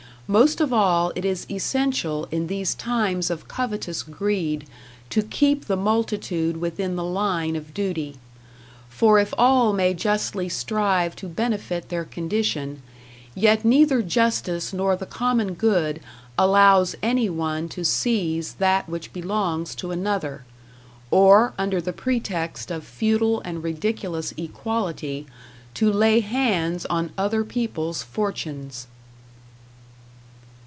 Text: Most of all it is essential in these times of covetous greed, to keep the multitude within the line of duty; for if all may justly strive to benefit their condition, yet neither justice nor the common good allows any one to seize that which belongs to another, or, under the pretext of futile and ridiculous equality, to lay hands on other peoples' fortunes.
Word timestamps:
Most 0.33 0.61
of 0.61 0.71
all 0.71 1.11
it 1.13 1.25
is 1.25 1.45
essential 1.51 2.25
in 2.31 2.47
these 2.47 2.73
times 2.73 3.29
of 3.29 3.49
covetous 3.49 4.01
greed, 4.01 4.65
to 5.09 5.23
keep 5.23 5.65
the 5.65 5.75
multitude 5.75 6.55
within 6.55 6.95
the 6.95 7.03
line 7.03 7.57
of 7.57 7.73
duty; 7.73 8.15
for 8.87 9.19
if 9.19 9.33
all 9.37 9.73
may 9.73 9.93
justly 9.93 10.47
strive 10.47 11.17
to 11.17 11.27
benefit 11.27 11.89
their 11.89 12.05
condition, 12.05 12.81
yet 13.35 13.65
neither 13.65 14.01
justice 14.01 14.71
nor 14.71 14.95
the 14.95 15.05
common 15.05 15.53
good 15.53 15.99
allows 16.37 16.95
any 17.03 17.29
one 17.29 17.67
to 17.67 17.83
seize 17.83 18.53
that 18.53 18.87
which 18.87 19.11
belongs 19.11 19.75
to 19.75 19.91
another, 19.91 20.45
or, 21.09 21.53
under 21.57 21.81
the 21.81 21.91
pretext 21.91 22.71
of 22.71 22.85
futile 22.85 23.41
and 23.41 23.63
ridiculous 23.65 24.33
equality, 24.37 25.27
to 25.73 25.91
lay 25.91 26.21
hands 26.21 26.85
on 26.85 27.11
other 27.17 27.43
peoples' 27.43 28.01
fortunes. 28.01 28.87